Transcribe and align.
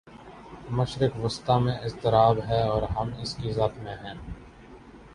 مشرق 0.69 1.19
وسطی 1.23 1.59
میں 1.59 1.77
اضطراب 1.77 2.39
ہے 2.47 2.61
اور 2.63 2.81
ہم 2.81 3.09
اس 3.19 3.35
کی 3.35 3.51
زد 3.51 3.77
میں 3.83 3.95
ہیں۔ 3.95 4.15